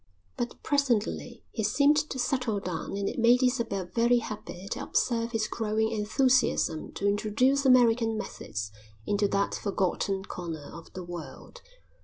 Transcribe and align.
"_But 0.35 0.63
presently 0.63 1.43
he 1.51 1.63
seemed 1.63 1.97
to 2.09 2.17
settle 2.17 2.59
down 2.59 2.97
and 2.97 3.07
it 3.07 3.19
made 3.19 3.43
Isabel 3.43 3.85
very 3.85 4.17
happy 4.17 4.67
to 4.69 4.79
observe 4.81 5.31
his 5.31 5.47
growing 5.47 5.91
enthusiasm 5.91 6.91
to 6.93 7.07
introduce 7.07 7.67
American 7.67 8.17
methods 8.17 8.71
into 9.05 9.27
that 9.27 9.53
forgotten 9.53 10.25
corner 10.25 10.71
of 10.73 10.91
the 10.93 11.03
world. 11.03 11.61